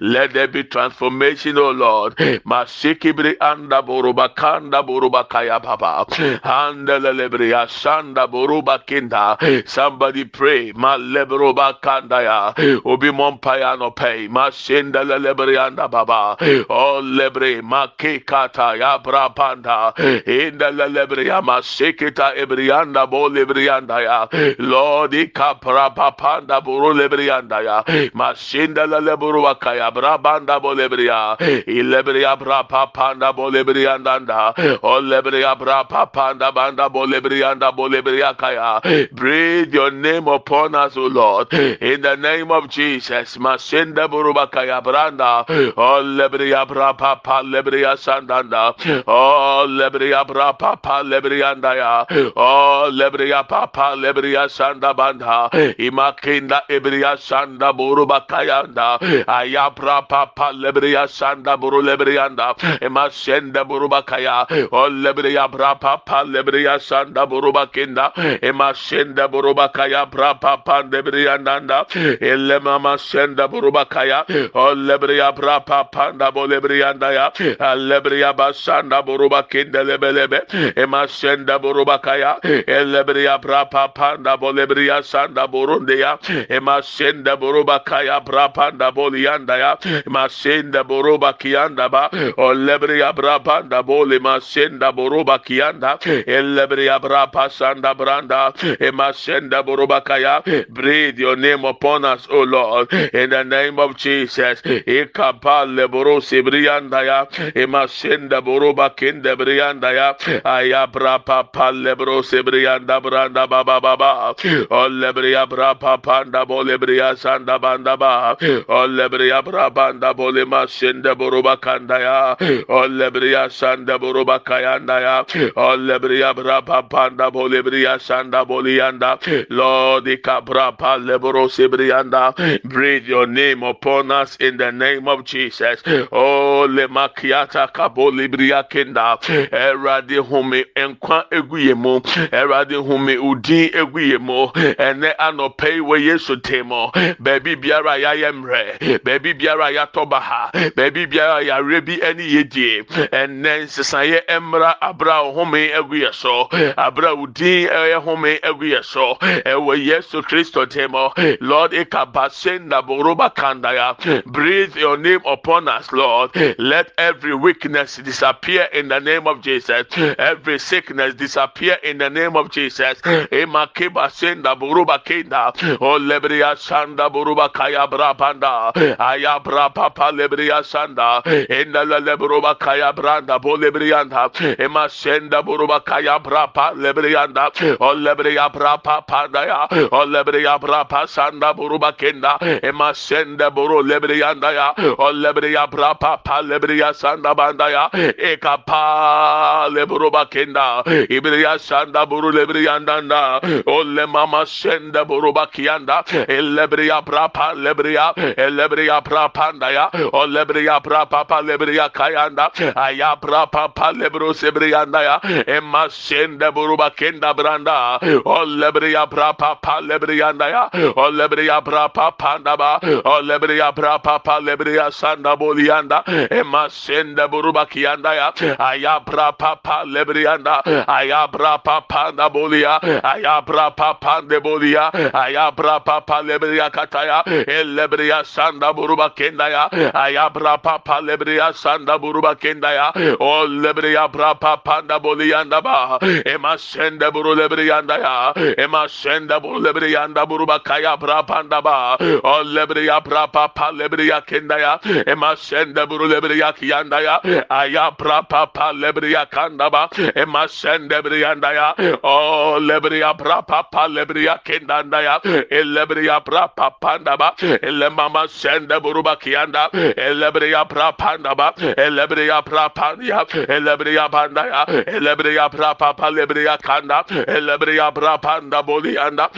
let 0.00 0.32
there 0.32 0.48
be 0.48 0.64
transformation, 0.70 1.58
oh 1.58 1.70
Lord. 1.70 2.16
Masikibri 2.46 3.34
anda 3.40 3.82
boruba 3.82 4.34
kanda 4.34 4.82
boruba 4.82 5.28
kaya 5.28 5.60
baba. 5.60 6.06
Andelelebri 6.42 7.52
asanda 7.52 8.26
boruba 8.26 8.84
kinda. 8.86 9.36
Somebody 9.66 10.24
pray. 10.24 10.72
Ma 10.74 10.96
lebroba 10.96 11.80
kanda 11.80 12.22
ya. 12.22 12.52
Obi 12.84 13.10
mompaya 13.10 13.78
no 13.78 13.90
pay. 13.90 14.28
Masinda 14.28 15.04
lelebri 15.04 15.56
anda 15.58 15.88
baba. 15.88 16.36
Oh 16.68 17.00
lebre 17.02 17.62
makikata 17.62 18.78
ya 18.78 18.98
brapanda. 18.98 19.94
Inda 20.26 20.70
lelebri 20.70 21.26
ya 21.26 21.40
masikita 21.42 22.34
ebrianda 22.36 23.06
bo 23.10 23.28
lebrianda 23.28 24.00
ya. 24.02 24.28
Lord 24.58 25.12
ikapra 25.12 25.90
papanda 25.94 26.60
buru 26.60 26.94
lebrianda 26.94 27.60
ya. 27.62 27.82
Masinda 28.14 28.86
lelebru 28.86 29.42
kaya 29.58 29.90
brabanda 29.90 30.57
bolebria 30.60 31.36
ilebria 31.66 32.36
bra 32.38 32.62
papanda 32.64 33.32
bolebria 33.32 33.98
ndanda 33.98 34.54
olebria 34.82 35.54
bra 35.58 35.84
papanda 35.84 36.52
banda 36.52 36.88
bolebria 36.88 37.54
nda 37.54 37.72
bolebria 37.72 38.34
kaya. 38.36 38.80
Breathe 39.12 39.74
your 39.74 39.90
name 39.90 40.28
upon 40.28 40.74
us 40.74 40.96
o 40.96 41.06
lord. 41.06 41.52
In 41.52 42.00
the 42.02 42.16
name 42.16 42.50
of 42.50 42.68
jesus. 42.68 43.36
Masenda 43.36 44.08
buruba 44.08 44.50
kaya 44.50 44.80
branda 44.82 45.44
olebria 45.76 46.66
bra 46.66 46.92
papa 46.92 47.42
lebria 47.44 47.96
sandanda 47.96 48.74
olebria 49.06 50.24
bra 50.26 50.52
papa 50.52 51.02
lebria 51.04 51.54
ndaya 51.54 52.06
olebria 52.36 53.42
papa 53.48 53.94
lebria 53.96 54.48
sanda 54.48 54.94
banda 54.94 55.48
imakinda 55.78 56.62
ebria 56.68 57.16
sanda 57.16 57.72
buruba 57.72 58.20
kaya 58.28 58.62
nda. 58.68 58.98
Ayabra 59.26 60.02
papa 60.48 60.52
lebriya 60.56 61.08
sanda 61.08 61.56
buru 61.56 61.82
lebriyanda 61.82 62.54
ema 62.82 63.10
senda 63.10 63.64
buru 63.64 63.88
bakaya. 63.88 64.46
O 64.72 64.88
lebriya 64.88 65.48
brapa 65.50 66.04
pa 66.04 66.24
lebriya 66.24 66.78
sanda 66.80 67.26
buru 67.26 67.52
bakinda. 67.52 68.12
Ema 68.42 68.74
senda 68.74 69.28
buru 69.28 69.54
bakaya 69.54 70.06
brapa 70.10 70.64
pa 70.64 70.82
lebriyanda 70.82 71.86
elle 72.20 72.58
mama 72.60 72.98
senda 72.98 73.48
buru 73.48 73.70
bakaya. 73.72 74.24
O 74.54 74.74
lebriya 74.74 75.32
brapa 75.34 75.90
panda 75.90 76.30
bo 76.32 76.46
lebriyanda 76.46 77.12
ya 77.12 77.30
lebriya 77.76 78.32
basanda 78.36 79.02
buru 79.02 79.28
bakinda 79.28 79.82
lebelebe 79.84 80.40
ema 80.76 81.06
senda 81.08 81.58
buru 81.58 81.84
bakaya. 81.84 82.38
Lebriya 82.44 83.38
brapa 83.40 83.88
panda 83.94 84.36
bo 84.36 84.52
lebriya 84.52 85.02
sanda 85.02 85.46
burunde 85.46 85.98
ya 85.98 86.18
ema 86.48 86.82
senda 86.82 87.36
buru 87.36 87.64
bakaya 87.64 88.20
brapa 88.20 88.48
panda 88.54 88.90
bo 88.92 89.08
liyanda 89.10 89.56
ya 89.58 89.78
ema 90.06 90.28
senda 90.42 90.84
boroba 90.84 91.32
kianda 91.38 91.88
ba 91.90 92.08
hmm. 92.12 92.32
o 92.38 92.54
lebriya 92.54 93.12
brabanda 93.12 93.82
bole 93.82 94.18
masenda 94.18 94.92
boroba 94.92 95.38
kianda 95.38 95.98
hmm. 96.02 96.22
elebriya 96.26 97.00
brapa 97.00 97.50
sanda 97.50 97.94
branda 97.94 98.52
hmm. 98.54 98.76
e 98.80 98.90
masenda 98.90 99.62
boroba 99.62 100.00
kaya 100.04 100.42
breathe 100.68 101.18
your 101.18 101.36
name 101.36 101.64
upon 101.64 102.04
us 102.04 102.26
o 102.30 102.42
lord 102.42 102.92
in 102.92 103.30
the 103.30 103.44
name 103.44 103.78
of 103.78 103.96
jesus. 103.96 104.62
E 104.64 105.06
kapal 105.12 105.74
leboro 105.74 106.20
sebrianda 106.20 107.02
ya 107.02 107.26
e 107.54 107.66
masenda 107.66 108.40
boroba 108.40 108.90
kende 108.94 109.34
brianda 109.36 109.92
ya 109.92 110.08
aya 110.44 110.86
brapa 110.86 111.50
pal 111.52 111.74
lebro 111.74 112.22
sebrianda 112.22 113.00
branda 113.00 113.46
baba 113.48 113.80
baba 113.80 114.34
o 114.70 114.88
lebriya 114.88 115.46
brapa 115.48 115.98
panda 116.02 116.44
bole 116.46 116.78
briya 116.78 117.16
sanda 117.16 117.58
banda 117.58 117.96
ba 117.96 118.36
o 118.68 118.86
lebriya 118.86 119.42
brabanda 119.42 120.14
Hmm. 120.28 120.38
Hmm. 120.38 120.44
bole 120.44 120.44
masende 120.44 121.14
boruba 121.14 121.56
kandaya. 121.56 122.36
Olebriya 122.68 123.50
sanda 123.50 123.98
boruba 123.98 124.38
kayandaya. 124.44 125.24
Olebriya 125.56 126.34
brapa 126.34 126.88
panda 126.88 127.30
bolebriya 127.30 127.98
sanda 128.00 128.44
boliyanda 128.44 129.18
hmm. 129.22 129.44
Lord 129.50 130.04
ikabra 130.06 130.76
palebro 130.76 131.48
sibriyanda 131.48 132.34
breathe 132.64 133.06
your 133.06 133.26
name 133.26 133.62
upon 133.62 134.10
us 134.10 134.36
in 134.40 134.56
the 134.56 134.70
name 134.72 135.08
of 135.08 135.24
Jesus. 135.24 135.82
Oh 136.12 136.66
lemakiata 136.68 137.72
kabolibriya 137.72 138.68
kenda. 138.68 139.18
Erade 139.52 140.18
home 140.18 140.64
enkwa 140.76 141.24
eguye 141.30 141.74
mu 141.74 142.00
erade 142.32 142.76
home 142.76 143.16
udin 143.16 143.70
eguye 143.72 144.18
mu 144.18 144.50
ene 144.78 145.14
anɔpɛ 145.18 145.80
wɔ 145.80 146.00
yesu 146.00 146.36
temo. 146.36 146.92
Baabi 147.18 147.56
biara 147.56 147.98
yɛayɛ 147.98 148.32
mmerɛ 148.32 149.02
baabi 149.04 149.34
biara 149.34 149.70
yɛatɔ 150.18 150.22
ha. 150.22 150.50
Baabi 150.76 151.06
biara 151.06 151.42
yare 151.44 151.80
bi 151.80 151.96
ne 151.96 152.24
yɛdie 152.24 152.86
ɛnɛ 152.86 153.64
nsesaeɛ 153.64 154.40
mmra 154.40 154.74
abra 154.80 155.22
home 155.32 155.54
agu 155.54 156.12
so. 156.12 156.48
Abra 156.76 157.14
wo 157.14 157.26
din 157.26 157.68
ɛyɛ 157.68 158.02
home 158.02 158.38
agu 158.42 158.64
yɛ 158.64 158.84
so. 158.84 159.16
Ɛwɔ 159.20 159.84
yesu 159.84 160.22
kristo 160.22 160.66
tɛmɔ 160.66 161.38
lord 161.40 161.72
ikabasenda 161.72 162.82
boroba 162.86 163.30
kandaya 163.34 163.96
breathe 164.26 164.76
your 164.76 164.96
name 164.96 165.20
upon 165.26 165.68
us 165.68 165.90
lord. 165.92 166.30
Let 166.58 166.92
every 166.98 167.34
weakness 167.34 167.96
disappear 167.96 168.68
in 168.72 168.88
the 168.88 169.00
name 169.00 169.26
of 169.26 169.40
jesus. 169.42 169.86
Every 170.18 170.58
sickness 170.58 171.14
disappear 171.14 171.78
in 171.82 171.98
the 171.98 172.10
name 172.10 172.36
of 172.36 172.50
jesus. 172.50 173.00
Emakeba 173.02 174.10
senda 174.10 174.54
boroba 174.56 175.02
kenda. 175.04 175.52
O 175.80 175.98
lebriya 175.98 176.56
sanda 176.56 177.10
boroba 177.10 177.52
kaya 177.52 177.86
brapanda 177.86 178.72
ayabra 178.98 179.72
papa 179.74 179.97
papa 179.98 180.12
lebriya 180.12 180.62
sanda 180.64 181.22
enda 181.48 181.84
la 181.84 181.98
lebroba 181.98 182.54
kaya 182.58 182.92
branda 182.92 183.38
bo 183.40 183.56
lebriyanda 183.56 184.30
ema 184.58 184.88
senda 184.88 185.42
buruba 185.42 185.80
kaya 185.84 186.18
brapa 186.18 186.72
lebriyanda 186.76 187.50
o 187.80 187.94
lebriya 187.94 188.48
brapa 188.52 189.02
panda 189.06 189.44
ya 189.46 189.66
o 189.92 190.04
lebriya 190.06 190.58
brapa 190.60 191.06
sanda 191.08 191.52
buruba 191.54 191.92
kenda 191.92 192.38
ema 192.62 192.94
senda 192.94 193.50
buru 193.50 193.82
lebriyanda 193.82 194.52
ya 194.52 194.72
o 194.98 195.12
lebriya 195.12 195.66
brapa 195.70 196.18
pa 196.24 196.40
lebriya 196.42 196.94
sanda 196.94 197.34
banda 197.34 197.68
ya 197.70 197.90
eka 198.18 198.58
pa 198.66 199.68
lebruba 199.72 200.26
kenda 200.30 200.82
ibriya 201.10 201.58
sanda 201.58 202.06
buru 202.06 202.30
lebriyanda 202.32 203.40
o 203.66 203.82
le 203.82 204.06
mama 204.06 204.46
senda 204.46 205.04
buruba 205.04 205.46
kiyanda 205.50 206.04
lebriya 206.28 207.02
brapa 207.04 207.54
lebriya 207.54 208.12
lebriya 208.50 209.00
brapa 209.02 209.52
ya 209.92 210.08
o 210.12 210.26
lebriya 210.26 210.80
brapa 210.82 211.24
pa 211.28 211.40
lebriya 211.42 211.88
kayanda 211.92 212.50
aya 212.76 213.16
brapa 213.20 213.68
pa 213.74 213.90
lebro 213.92 214.32
sebriyanda 214.32 215.02
ya 215.02 215.16
emma 215.46 215.88
senda 215.90 216.50
buruba 216.52 216.90
kenda 216.90 217.34
branda 217.34 217.98
o 218.24 218.44
lebriya 218.44 219.06
brapa 219.08 219.56
pa 219.60 219.80
lebriyanda 219.80 220.48
ya 220.48 220.68
o 220.96 221.10
lebriya 221.10 221.60
brapa 221.64 222.12
panda 222.18 222.56
ba 222.56 222.78
o 223.04 223.20
lebriya 223.22 223.72
brapa 223.74 224.18
pa 224.22 224.40
lebriya 224.40 224.90
sanda 224.92 225.36
bolianda 225.36 226.02
emma 226.30 226.68
senda 226.70 227.28
buruba 227.28 227.66
kiyanda 227.66 228.14
ya 228.14 228.32
aya 228.58 229.00
brapa 229.00 229.56
pa 229.62 229.84
lebriyanda 229.84 230.62
aya 230.88 231.26
brapa 231.28 231.80
panda 231.88 232.28
bolia 232.30 232.80
aya 233.04 233.40
brapa 233.42 233.94
pande 234.00 234.40
bolia 234.40 234.90
aya 235.14 235.50
brapa 235.52 236.00
pa 236.06 236.22
lebriya 236.22 236.70
kataya 236.70 237.22
el 237.26 237.74
lebriya 237.76 238.24
sanda 238.24 238.72
buruba 238.72 239.10
kenda 239.14 239.48
ya 239.48 239.68
aya 239.94 240.30
brapa 240.30 240.78
pa 240.84 241.00
lebriya 241.00 241.52
sanda 241.54 241.98
buruba 241.98 242.34
kenda 242.34 242.72
ya. 242.72 242.92
O 243.20 243.46
lebriya 243.46 244.08
brapa 244.10 244.56
panda 244.64 244.98
bolianda 244.98 245.60
ba. 245.62 245.98
Ema 246.26 246.58
senda 246.58 247.10
buru 247.10 247.34
lebriyanda 247.34 247.98
ya. 247.98 248.32
Ema 248.58 248.88
senda 248.88 249.40
buru 249.40 249.60
lebriyanda 249.60 250.26
buruba 250.26 250.58
kaya 250.62 250.96
brapanda 250.96 251.62
ba. 251.62 251.96
O 252.24 252.42
lebriya 252.44 253.00
brapa 253.04 253.48
pa 253.54 253.70
lebriya 253.72 254.20
kenda 254.26 254.58
ya. 254.58 254.78
Ema 255.06 255.36
senda 255.36 255.86
buru 255.86 256.06
lebriya 256.08 256.52
kiyanda 256.52 257.00
ya. 257.00 257.20
Aya 257.50 257.90
brapa 257.98 258.46
pa 258.52 258.72
lebriya 258.72 259.26
kanda 259.30 259.70
ba. 259.70 259.88
Ema 260.16 260.48
senda 260.48 261.02
briyanda 261.02 261.52
ya. 261.52 261.74
O 262.02 262.58
lebriya 262.60 263.14
brapa 263.14 263.62
pa 263.70 263.86
lebriya 263.88 264.38
kenda 264.44 264.82
ya. 265.02 265.20
El 265.50 265.74
lebriya 265.74 266.20
brapa 266.24 266.70
panda 266.80 267.16
ba. 267.16 267.34
El 267.62 267.90
mama 267.90 268.28
senda 268.28 268.80
buruba 268.80 269.16
kiyanda 269.16 269.67
lebriya 269.72 270.64
brapa 270.68 271.08
panda 271.08 271.34
ba 271.34 271.52
elebriya 271.56 272.42
pra 272.44 272.68
panda 272.68 273.24
elebriya 273.48 274.08
panda 274.10 274.42
ya 274.46 274.64
elebriya 274.96 275.48
pra 275.50 275.74
papa 275.74 276.10
lebriya 276.10 276.58
kanda 276.60 277.04
elebriya 277.26 277.92
pra 277.94 278.18
panda 278.18 278.62
boli 278.62 278.96
anda 278.98 279.28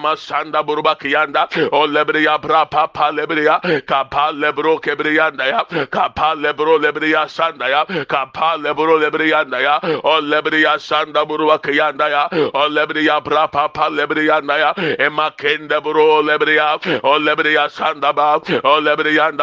masanda 0.00 0.62
burba 0.62 0.94
kiyanda 0.96 1.48
o 1.72 1.86
lebriya 1.86 2.38
pra 2.40 2.66
papa 2.66 3.10
lebriya 3.12 3.60
kapa 3.86 4.32
lebro 4.32 4.78
kebriyanda 4.78 5.46
ya 5.46 5.64
kapa 5.90 6.34
lebro 6.34 6.78
lebriya 6.78 7.28
sanda 7.28 7.68
ya 7.68 7.84
kapa 8.06 8.56
lebro 8.56 8.98
lebriyanda 8.98 9.60
ya 9.60 9.80
o 10.04 10.20
lebriya 10.20 10.78
sanda 10.78 11.24
burba 11.24 11.58
kiyanda 11.58 12.08
ya 12.08 12.28
o 12.54 12.68
lebriya 12.68 13.20
pra 13.24 13.48
papa 13.48 13.88
lebriyanda 13.90 14.58
ya 14.58 14.74
emakende 14.98 15.80
bro 15.82 16.22
lebriya 16.22 16.78
o 17.02 17.18
lebriya 17.18 17.68
sanda 17.70 18.12
ba 18.12 18.36
o 18.64 18.80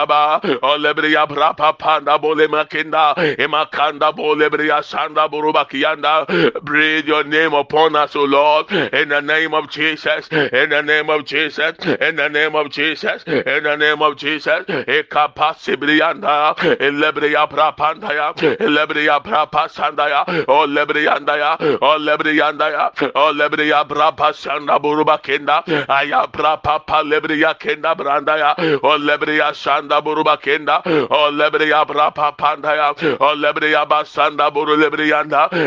lebriya 0.02 0.08
ba 0.08 0.40
o 0.64 0.78
lebriya 0.78 1.28
pra 1.28 1.74
panda 1.74 2.18
bole 2.18 2.48
makinda 2.48 3.16
emakanda 3.38 4.16
bole 4.16 4.50
bria 4.50 4.82
sanda 4.84 5.28
buruba 5.30 5.66
kiyanda 5.66 6.26
breathe 6.64 7.08
your 7.08 7.24
name 7.24 7.54
upon 7.54 7.96
us 7.96 8.16
o 8.16 8.24
lord 8.24 8.72
in 8.72 9.10
the 9.10 9.22
name 9.22 9.54
of 9.54 9.70
jesus 9.70 10.28
in 10.32 10.70
the 10.70 10.82
name 10.82 11.10
of 11.10 11.26
jesus 11.26 11.76
in 11.86 12.16
the 12.16 12.30
name 12.30 12.56
of 12.56 12.70
jesus 12.70 13.24
in 13.28 13.64
the 13.64 13.76
name 13.78 14.02
of 14.02 14.16
jesus. 14.18 14.66
Ekapasibrianda 14.68 16.56
elebria 16.80 17.48
prapanda 17.48 18.14
ya 18.14 18.34
elebria 18.60 19.20
prapasanda 19.20 20.10
ya 20.10 20.26
o 20.48 20.66
lebrianda 20.68 21.38
ya 21.38 21.58
o 21.82 21.98
lebrianda 21.98 22.70
ya 22.72 22.92
o 23.16 23.32
lebria 23.34 23.86
prapasanda 23.86 24.80
buruba 24.80 25.18
kenda 25.18 25.64
aya 25.90 26.28
prapapa 26.28 27.04
lebria 27.04 27.54
kenda 27.60 27.96
branda 27.96 28.38
ya 28.38 28.56
o 28.84 28.98
lebria 28.98 29.54
sanda 29.92 30.02
buruba 30.02 30.38
kenda. 30.38 30.82
O 30.86 31.08
oh, 31.10 31.32
lebriya 31.32 31.86
brapa 31.86 32.36
pandaya 32.38 32.94
o 33.20 33.26
oh, 33.26 33.36
lebriya 33.36 33.86
basanda 33.88 34.52
buru 34.52 34.76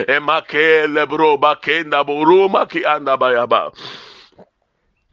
emake 0.08 0.86
lebro 0.88 1.36
bakenda 1.38 2.04
buru 2.04 2.48
maki 2.48 2.84
anda 2.84 3.16
bayaba 3.16 3.72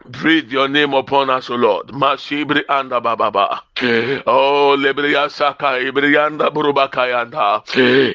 Breathe 0.04 0.52
your 0.52 0.68
name 0.68 0.96
upon 0.96 1.30
us, 1.30 1.50
O 1.52 1.56
Lord. 1.56 1.90
Masibri 1.90 2.64
anda 2.68 3.00
bababa. 3.00 3.62
Oh, 4.28 4.76
lebriya 4.78 5.30
saka 5.30 5.80
ibriyanda 5.80 6.50
burubakayanda. 6.52 7.64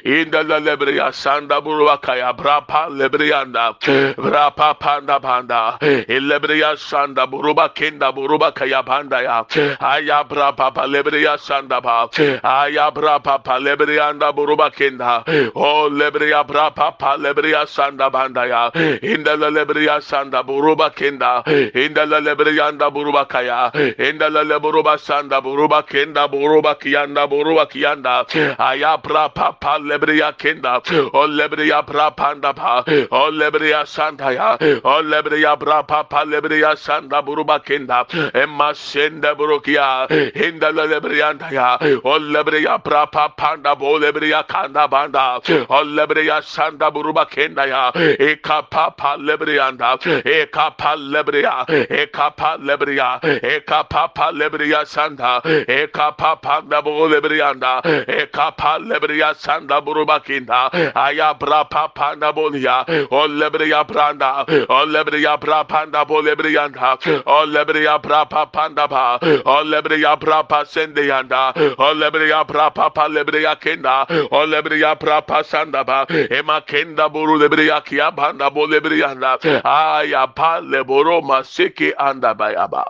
Inda 0.05 0.43
la 0.47 0.59
lebriya 0.59 1.11
sanda 1.13 1.61
burubakaya 1.61 2.33
brapa 2.35 2.87
lebriyanda. 2.89 3.75
Brapa 4.15 4.79
panda 4.79 5.19
panda. 5.19 5.77
Lebriya 6.07 6.77
sanda 6.77 7.27
burubakenda 7.27 8.11
burubakaya 8.13 8.83
panda 8.85 9.21
ya. 9.21 9.43
Aya 9.79 10.23
brapa 10.23 10.71
pa 10.73 10.85
lebriya 10.87 11.37
sanda 11.37 11.81
pa. 11.81 12.07
Aya 12.43 12.91
brapa 12.91 13.43
pa 13.43 13.59
lebriyanda 13.59 14.31
burubakenda. 14.33 15.23
Oh, 15.55 15.89
lebriya 15.89 16.43
brapa 16.47 16.97
pa 16.97 17.17
lebriya 17.17 17.67
sanda 17.67 18.09
banda 18.09 18.45
ya. 18.47 18.71
Inda 19.03 19.35
la 19.37 19.49
lebriya 19.49 20.01
sanda 20.01 20.43
burubakenda 20.43 21.43
inda 21.73 22.05
la 22.05 22.19
lebriyanda 22.19 22.89
buruba 22.91 23.25
kaya 23.27 23.71
inda 23.97 24.29
leburuba 24.29 24.97
sanda 24.97 25.41
buruba 25.41 25.56
kenda 25.65 26.27
buruba 26.27 26.75
kiyanda 26.75 27.27
buruba 27.27 27.65
kiyanda 27.65 28.25
aya 28.59 28.97
pra 29.01 29.29
pa 29.29 29.51
pa 29.53 29.77
lebriya 29.79 30.33
kenda. 30.37 30.81
O 31.13 31.27
lebriya 31.27 31.83
pra 31.85 32.11
panda 32.11 32.53
pa. 32.53 32.83
O 33.11 33.31
lebriya 33.31 33.85
sanda 33.87 34.31
ya. 34.33 34.57
O 34.83 35.01
lebriya 35.01 35.57
pra 35.59 35.83
pa 35.83 36.03
pa 36.03 36.23
lebriya 36.25 36.77
sanda 36.77 37.21
buruba 37.21 37.59
kenda. 37.59 38.05
Emma 38.33 38.73
senda 38.75 39.35
burukiya 39.35 40.07
inda 40.35 40.71
la 40.71 40.85
lebriyanda 40.85 41.51
ya. 41.51 41.77
O 42.03 42.19
lebriya 42.19 42.83
pra 42.83 43.07
pa 43.07 43.29
panda 43.29 43.75
bo 43.75 43.97
lebriya 43.99 44.43
kanda 44.47 44.87
banda. 44.87 45.39
O 45.69 45.83
lebriya 45.83 46.41
sanda 46.43 46.91
buruba 46.91 47.25
kenda 47.25 47.65
ya. 47.67 47.91
E 47.95 48.35
kapa 48.35 48.91
pa 48.97 49.17
lebriyanda 49.17 49.97
e 50.25 50.45
kapa 50.45 50.95
lebriya 50.97 51.65
ekapa 51.89 52.57
lebria 52.59 53.19
ekapa 53.21 54.31
lebria 54.33 54.85
sanda 54.85 55.41
ekapa 55.67 56.41
panda 56.41 56.81
bo 56.81 57.07
lebrianda 57.07 57.81
ekapa 58.07 58.77
lebria 58.79 59.33
sanda 59.35 59.81
burubakinda 59.81 60.69
aya 60.95 61.33
bra 61.39 61.63
panda 61.95 62.33
bolia 62.33 62.85
o 63.11 63.27
lebria 63.27 63.83
branda 63.87 64.45
o 64.69 64.85
lebria 64.85 65.37
bra 65.39 65.63
panda 65.63 66.05
bo 66.05 66.21
lebrianda 66.21 66.97
o 67.25 67.45
lebria 67.45 67.99
bra 68.01 68.25
panda 68.25 68.87
ba. 68.87 69.19
o 69.45 69.63
lebria 69.63 70.15
bra 70.19 70.43
pa 70.43 70.63
sende 70.65 71.05
yanda 71.07 71.53
o 71.77 71.93
lebria 71.93 72.43
bra 72.47 72.69
pa 72.69 72.89
lebria 73.07 73.55
kenda 73.59 74.05
o 74.31 74.45
lebria 74.45 74.95
bra 74.99 75.21
pa 75.21 75.43
sanda 75.43 75.83
ba 75.83 76.05
ema 76.09 76.61
kenda 76.61 77.09
buru 77.09 77.37
lebria 77.37 77.81
kia 77.85 78.11
banda 78.11 78.49
bo 78.49 78.65
lebrianda 78.67 79.37
aya 79.63 80.27
pa 80.27 80.59
leboro 80.59 81.21
masiki 81.21 81.93
anda 81.97 82.33
bayaba. 82.33 82.83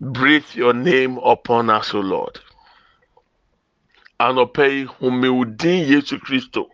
Breathe 0.00 0.54
your 0.54 0.74
name 0.74 1.16
upon 1.18 1.70
us, 1.70 1.94
O 1.94 2.00
Lord. 2.00 2.38
Anɔpɛ 4.20 4.70
yi 4.70 4.84
homewudin 4.84 5.88
Yesu 5.88 6.18
Kristo 6.18 6.68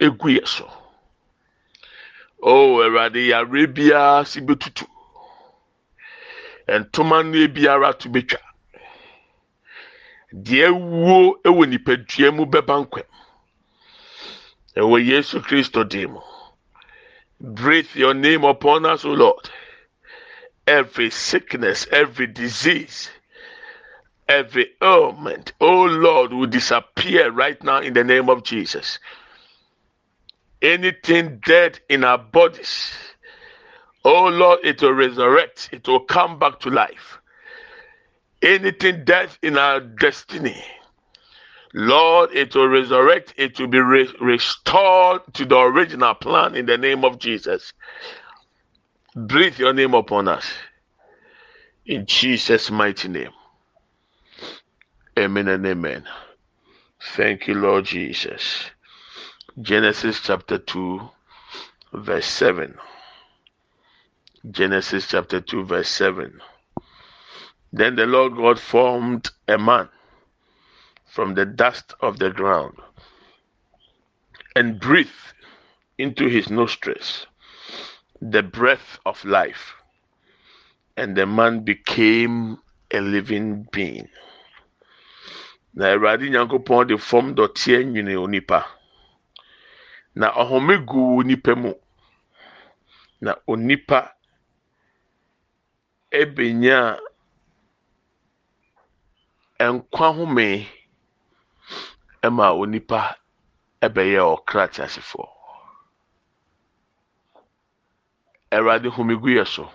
egu 0.00 0.28
yɛ 0.38 0.46
so. 0.48 0.70
O 2.42 2.78
Awurade 2.80 3.26
yare 3.26 3.66
biara 3.66 4.26
si 4.26 4.40
betutu. 4.40 4.86
Ntoma 6.66 7.22
nnua 7.22 7.48
biara 7.52 7.92
to 7.98 8.08
betwa. 8.08 8.40
Deɛ 10.32 10.72
wuo 10.72 11.38
wɔ 11.44 11.66
nipadua 11.68 12.34
mu 12.34 12.46
bɛba 12.46 12.86
nkwam. 12.86 13.06
Ɛwɔ 14.74 15.06
Yesu 15.06 15.40
Kristo. 15.40 15.84
Breathe 17.40 17.94
your 17.94 18.14
name 18.14 18.44
upon 18.44 18.86
us, 18.86 19.04
O 19.04 19.10
Lord. 19.12 19.50
Every 20.66 21.10
sickness, 21.10 21.86
every 21.92 22.26
disease, 22.28 23.10
every 24.28 24.70
ailment, 24.82 25.52
oh 25.60 25.84
Lord, 25.84 26.32
will 26.32 26.46
disappear 26.48 27.30
right 27.30 27.62
now 27.64 27.80
in 27.80 27.94
the 27.94 28.04
name 28.04 28.30
of 28.30 28.44
Jesus. 28.44 28.98
Anything 30.62 31.40
dead 31.46 31.80
in 31.90 32.04
our 32.04 32.18
bodies, 32.18 32.92
oh 34.04 34.28
Lord, 34.28 34.60
it 34.64 34.82
will 34.82 34.92
resurrect, 34.94 35.70
it 35.72 35.88
will 35.88 36.00
come 36.00 36.38
back 36.38 36.60
to 36.60 36.70
life. 36.70 37.18
anything 38.42 39.04
dead 39.04 39.30
in 39.42 39.58
our 39.58 39.80
destiny. 39.80 40.64
Lord, 41.74 42.30
it 42.34 42.54
will 42.54 42.68
resurrect, 42.68 43.34
it 43.36 43.60
will 43.60 43.68
be 43.68 43.80
re- 43.80 44.14
restored 44.20 45.22
to 45.34 45.46
the 45.46 45.58
original 45.58 46.14
plan 46.14 46.54
in 46.56 46.66
the 46.66 46.78
name 46.78 47.04
of 47.04 47.18
Jesus. 47.18 47.72
Breathe 49.16 49.58
your 49.58 49.72
name 49.72 49.94
upon 49.94 50.28
us. 50.28 50.44
In 51.86 52.04
Jesus' 52.04 52.70
mighty 52.70 53.08
name. 53.08 53.30
Amen 55.18 55.48
and 55.48 55.64
amen. 55.64 56.04
Thank 57.14 57.48
you, 57.48 57.54
Lord 57.54 57.86
Jesus. 57.86 58.66
Genesis 59.62 60.20
chapter 60.20 60.58
2, 60.58 61.00
verse 61.94 62.26
7. 62.26 62.74
Genesis 64.50 65.08
chapter 65.08 65.40
2, 65.40 65.64
verse 65.64 65.88
7. 65.88 66.38
Then 67.72 67.96
the 67.96 68.04
Lord 68.04 68.36
God 68.36 68.60
formed 68.60 69.30
a 69.48 69.56
man 69.56 69.88
from 71.06 71.34
the 71.34 71.46
dust 71.46 71.94
of 72.00 72.18
the 72.18 72.28
ground 72.28 72.74
and 74.54 74.78
breathed 74.78 75.10
into 75.96 76.28
his 76.28 76.50
nostrils 76.50 77.26
the 78.20 78.42
breath 78.42 78.98
of 79.04 79.24
life, 79.24 79.74
and 80.96 81.16
the 81.16 81.26
man 81.26 81.60
became 81.60 82.58
a 82.90 83.00
living 83.00 83.68
being. 83.72 84.08
Na 85.74 85.86
Awurade 85.92 86.30
Nyankopɔn 86.30 86.88
de 86.88 86.96
fam 86.98 87.34
dɔteɛ 87.34 87.84
nwene 87.84 88.16
onipa. 88.16 88.64
Na 90.14 90.32
ɔhome 90.32 90.86
gu 90.86 91.20
onipa 91.20 91.54
mu. 91.54 91.74
Na 93.20 93.34
onipa 93.46 94.12
ebenya 96.10 96.98
nkwa 99.60 100.14
home 100.14 100.66
ma 102.30 102.50
onipa 102.52 103.16
bɛyɛ 103.82 104.20
ɔkra 104.34 104.64
teasefoɔ 104.72 105.35
awurade 108.56 108.88
homegu 108.88 109.28
yɛ 109.36 109.46
so. 109.46 109.70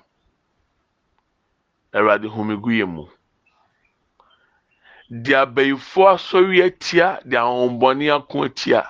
Awurade 1.94 2.28
homegu 2.36 2.72
yɛ 2.80 2.86
mu. 2.88 3.06
De 5.24 5.34
abayifoɔ 5.34 6.08
asɔre 6.16 6.66
atia 6.66 7.22
de 7.28 7.38
ahombɔne 7.38 8.06
ako 8.16 8.46
atia 8.46 8.84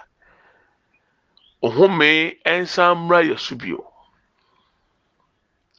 home 1.62 2.36
nsa 2.45 2.95
mmra 2.95 3.19
yɛ 3.30 3.38
so 3.39 3.56
bio. 3.56 3.88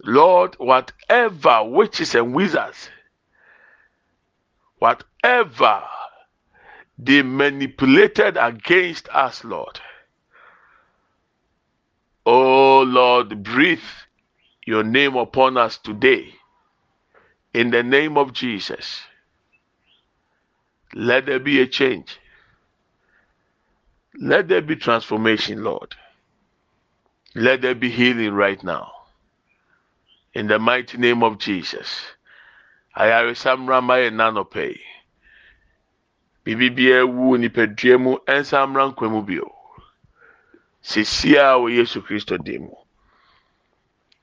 Lord 0.05 0.57
whatever 0.59 1.63
witches 1.65 2.15
and 2.15 2.35
wizards 2.35 2.91
whatever 4.83 5.85
they 6.99 7.23
manipulated 7.23 8.37
against 8.37 9.09
us, 9.11 9.45
Lord. 9.45 9.81
Oh 12.27 12.62
Lord, 12.83 13.43
breathe 13.43 13.81
your 14.67 14.85
name 14.85 15.17
upon 15.17 15.57
us 15.57 15.79
today. 15.79 16.35
In 17.55 17.71
the 17.71 17.83
name 17.83 18.17
of 18.17 18.33
Jesus. 18.33 19.03
Let 20.95 21.27
there 21.27 21.41
be 21.41 21.61
a 21.61 21.67
change. 21.67 22.19
Let 24.21 24.49
there 24.49 24.63
be 24.63 24.77
transformation, 24.77 25.65
Lord. 25.65 25.95
Let 27.35 27.63
there 27.63 27.75
be 27.75 27.91
healing 27.91 28.35
right 28.35 28.63
now. 28.63 28.93
In 30.35 30.47
the 30.49 30.59
mighty 30.59 30.99
name 30.99 31.23
of 31.23 31.39
Jesus. 31.39 32.03
ayaresa 32.95 33.57
mmra 33.57 33.81
mma 33.81 33.95
yɛ 34.03 34.11
nanɔpɛ 34.11 34.63
yi 34.69 34.81
biribi 36.45 36.69
biara 36.77 37.05
wu 37.07 37.37
nipadua 37.39 37.97
mu 38.05 38.13
nsa 38.29 38.67
nkwa 38.67 39.07
mu 39.11 39.23
bio 39.23 39.49
sesia 40.83 41.57
wɔ 41.59 41.71
yesu 41.77 42.03
kristo 42.03 42.37
dim 42.43 42.69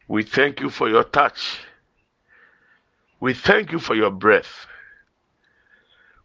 we 0.10 0.24
thank 0.24 0.60
you 0.60 0.72
for 0.72 0.90
your 0.90 1.04
touch. 1.04 1.60
We 3.20 3.36
thank 3.36 3.72
you 3.72 3.78
for 3.78 3.94
your 3.94 4.10
breath. 4.10 4.66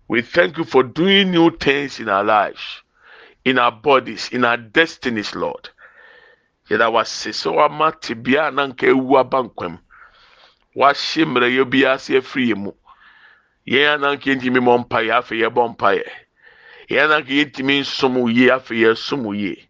We 0.08 0.22
thank 0.22 0.56
you 0.56 0.64
for 0.64 0.82
doing 0.82 1.30
new 1.30 1.50
things 1.54 2.00
in 2.00 2.08
our 2.08 2.24
lives 2.24 2.82
in 3.44 3.58
our 3.58 3.70
bodies 3.70 4.30
in 4.32 4.42
our 4.44 4.56
destinies 4.56 5.34
lord. 5.34 5.68
Yɛda 6.70 6.90
wase 6.90 7.28
sɛ 7.30 7.52
wama 7.52 7.92
tebea 8.00 8.48
a 8.48 8.50
na 8.50 8.68
nka 8.68 8.88
aba 9.20 9.42
nkwam. 9.42 9.78
Wahye 10.74 11.24
mmerɛyɛ 11.26 11.70
bi 11.70 11.84
ase 11.84 12.16
afiri 12.16 12.48
yɛn 12.48 12.56
mu. 12.58 12.72
Yɛn 13.66 13.98
ananka 14.00 14.32
yɛntumi 14.32 14.60
mpaeɛ 14.64 15.12
afei 15.18 15.40
yɛbɔ 15.44 15.76
mpaeɛ 15.76 16.08
yɛn 16.88 17.04
ananka 17.04 17.32
yɛntumi 17.32 17.80
nsom 17.80 18.16
yie 18.34 18.48
afei 18.48 18.80
yɛsom 18.80 19.36
yie 19.36 19.68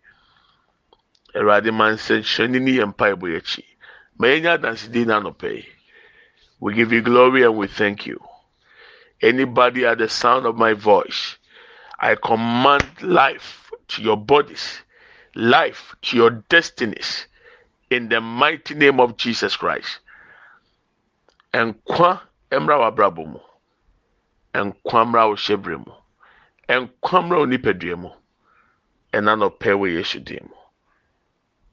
awurade 1.35 1.71
ma 1.73 1.91
nsɛnkyerɛnne 1.93 2.61
ne 2.63 2.71
yɛn 2.79 2.93
mpaeɛbɔ 2.95 3.27
yɛakyi 3.35 3.65
ma 4.19 4.27
yɛnyɛ 4.29 4.51
adansedie 4.55 5.07
no 5.07 5.21
anɔpɛ 5.21 5.67
we 6.61 6.73
give 6.75 6.93
you 6.93 7.03
glory 7.03 7.43
and 7.43 7.57
we 7.57 7.67
thank 7.67 8.07
you. 8.07 8.19
Anybody 9.21 9.85
at 9.85 9.99
the 9.99 10.09
sound 10.09 10.47
of 10.47 10.57
my 10.57 10.73
voice 10.73 11.37
i 12.01 12.15
command 12.15 12.87
life 13.03 13.71
to 13.89 14.03
your 14.03 14.17
bodies 14.17 14.81
life 15.35 15.95
to 16.03 16.17
your 16.17 16.31
destinies 16.31 17.27
in 17.91 18.09
the 18.09 18.21
mighty 18.21 18.75
name 18.75 18.99
of 18.99 19.17
jesus 19.17 19.57
christ. 19.57 19.99
Nkwa 21.53 22.21
mmra 22.51 22.79
w'abrabɔ 22.81 23.27
mu. 23.27 23.41
Nkwa 24.55 25.05
mmra 25.05 25.29
wo 25.29 25.35
hyɛbrɛ 25.37 25.87
mu. 25.87 25.93
Nkwa 26.69 27.23
mmra 27.23 27.39
wo 27.39 27.47
nipadua 27.47 27.97
mu. 27.99 28.11
Ɛna 29.13 29.37
wɔ 29.37 30.64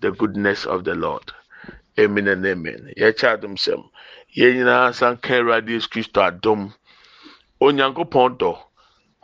the 0.00 0.12
goodness 0.12 0.66
of 0.66 0.84
the 0.84 0.94
Lord. 0.94 1.32
Amen 1.98 2.28
and 2.28 2.46
amen. 2.46 2.92
Yɛkyɛ 2.96 3.38
adom 3.38 3.56
sɛm. 3.56 3.88
Yɛn 4.36 4.54
nyinaa 4.56 4.94
san 4.94 5.16
ka 5.16 5.34
Awurade 5.34 5.68
Yesu 5.68 5.88
Kristo 5.88 6.20
adom. 6.20 6.74
Onyankopɔn 7.60 8.38
dɔ. 8.38 8.58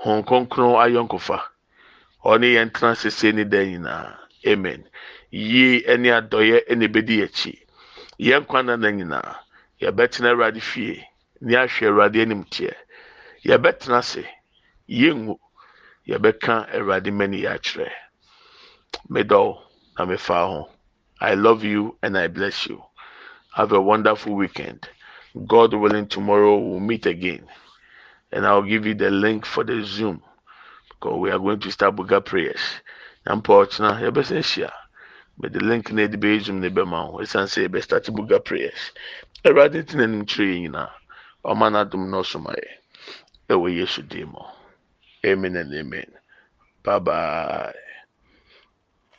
Hɔn 0.04 0.24
kronkron 0.26 0.76
ayɔnkofa. 0.82 1.40
Ɔne 2.24 2.46
yɛn 2.56 2.72
tena 2.72 2.96
sese 2.96 3.32
ne 3.34 3.44
dan 3.44 3.66
nyinaa. 3.66 4.16
Amen. 4.46 4.84
Yie 5.30 5.84
ne 5.96 6.08
adɔyɛ 6.10 6.76
na 6.76 6.86
ebedi 6.86 7.22
akyi. 7.22 7.62
yɛn 8.18 8.46
kwan 8.46 8.66
na 8.66 8.76
nyinaa 8.76 9.32
yɛbɛtena 9.80 10.28
awurade 10.30 10.60
fie 10.60 11.04
ne 11.40 11.54
ahwɛ 11.56 11.86
awurade 11.88 12.22
anim 12.22 12.44
teɛ 12.44 12.74
yɛbɛtena 13.44 13.98
ase 13.98 14.24
yɛngu 14.88 15.34
yɛbɛka 16.06 16.54
awurade 16.76 17.10
mani 17.10 17.42
akyerɛ 17.46 17.90
medɔw 19.10 19.58
na 19.98 20.06
mefa 20.06 20.46
ho 20.46 20.68
i 21.20 21.34
love 21.34 21.64
you 21.64 21.96
and 22.02 22.16
i 22.18 22.26
bless 22.26 22.66
you. 22.66 22.82
Have 23.54 23.72
a 23.72 23.80
wonderful 23.80 24.34
weekend. 24.34 24.88
God 25.46 25.74
willing 25.74 26.08
tomorrow 26.08 26.56
we'll 26.58 26.80
meet 26.80 27.06
again. 27.06 27.46
And 28.32 28.46
i'll 28.46 28.62
give 28.62 28.86
you 28.86 28.94
the 28.94 29.10
link 29.10 29.44
for 29.46 29.62
the 29.64 29.82
zoom 29.84 30.22
because 30.88 31.18
we 31.20 31.30
are 31.30 31.38
going 31.38 31.60
to 31.60 31.70
start 31.70 31.96
buga 31.96 32.24
prayers. 32.24 32.60
Na 33.26 33.36
mpa 33.36 33.66
ɔkyena 33.66 34.00
yɛbɛsɛ 34.02 34.38
ahyia 34.38 34.72
mede 35.38 35.62
link 35.62 35.92
na 35.92 36.02
ɛde 36.02 36.16
bɛyɛ 36.16 36.40
zoom 36.44 36.60
na 36.60 36.68
ɛbɛma 36.68 37.12
wo 37.12 37.18
ɛsiane 37.20 37.46
sɛ 37.52 37.68
yɛbɛstart 37.68 38.08
buga 38.16 38.42
prayers. 38.44 38.92
Awurade 39.44 39.82
nti 39.84 39.94
n'anim 39.96 40.24
kyerɛ 40.24 40.48
yɛ 40.48 40.60
nyinaa 40.62 40.90
ɔma 41.44 41.72
no 41.72 41.84
adom 41.84 42.10
na 42.10 42.18
ɔsoma 42.22 42.54
yɛ 42.56 42.68
ɛwɔ 43.50 43.76
yesu 43.76 44.02
din 44.02 44.34
amen 45.24 45.56
and 45.56 45.74
amen. 45.74 46.10
Bye 46.82 46.98
bye 46.98 47.91